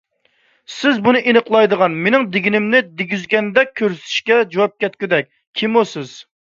سىز 0.75 0.95
بۇنى 1.07 1.21
ئېنىقلايدىغان، 1.31 1.99
مېنىڭ 2.07 2.25
دېمىگىنىمنى 2.37 2.83
دېگۈزگەندەك 3.03 3.77
كۆرسىتىشكە 3.85 4.41
جۇۋاپ 4.57 4.77
كەتكۈدەك 4.87 5.33
كىمۇ 5.61 5.89
سىز؟ 5.97 6.21